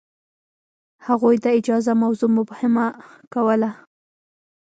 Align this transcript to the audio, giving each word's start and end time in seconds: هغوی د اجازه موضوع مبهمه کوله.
هغوی 1.07 1.35
د 1.43 1.45
اجازه 1.59 1.93
موضوع 2.03 2.29
مبهمه 2.37 2.85
کوله. 3.33 3.71